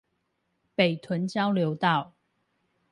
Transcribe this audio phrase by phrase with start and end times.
[0.73, 2.15] 北屯交流道